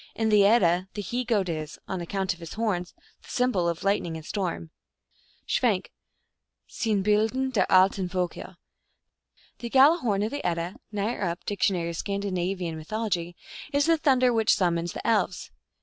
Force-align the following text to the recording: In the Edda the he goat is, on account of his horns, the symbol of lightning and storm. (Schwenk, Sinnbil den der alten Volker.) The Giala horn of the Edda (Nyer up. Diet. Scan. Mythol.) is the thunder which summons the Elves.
In 0.15 0.29
the 0.29 0.43
Edda 0.47 0.87
the 0.95 1.01
he 1.03 1.23
goat 1.23 1.47
is, 1.47 1.77
on 1.87 2.01
account 2.01 2.33
of 2.33 2.39
his 2.39 2.53
horns, 2.53 2.95
the 3.21 3.29
symbol 3.29 3.69
of 3.69 3.83
lightning 3.83 4.17
and 4.17 4.25
storm. 4.25 4.71
(Schwenk, 5.45 5.91
Sinnbil 6.67 7.27
den 7.29 7.51
der 7.51 7.67
alten 7.69 8.07
Volker.) 8.07 8.57
The 9.59 9.69
Giala 9.69 9.99
horn 9.99 10.23
of 10.23 10.31
the 10.31 10.43
Edda 10.43 10.77
(Nyer 10.91 11.21
up. 11.23 11.45
Diet. 11.45 11.95
Scan. 11.95 12.19
Mythol.) 12.21 13.35
is 13.73 13.85
the 13.85 13.95
thunder 13.99 14.33
which 14.33 14.55
summons 14.55 14.93
the 14.93 15.05
Elves. 15.05 15.51